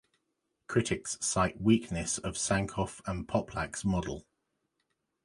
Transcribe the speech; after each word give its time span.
Critics 0.65 1.19
cite 1.21 1.61
weaknesses 1.61 2.17
of 2.23 2.33
Sankoff 2.33 3.01
and 3.05 3.27
Poplack's 3.27 3.85
model. 3.85 4.25